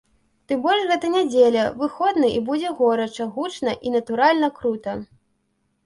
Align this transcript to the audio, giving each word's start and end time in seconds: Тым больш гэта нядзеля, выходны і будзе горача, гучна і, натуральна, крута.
Тым 0.51 0.61
больш 0.63 0.87
гэта 0.91 1.11
нядзеля, 1.15 1.67
выходны 1.83 2.33
і 2.39 2.41
будзе 2.49 2.73
горача, 2.83 3.31
гучна 3.39 3.79
і, 3.85 3.97
натуральна, 4.01 4.55
крута. 4.61 5.01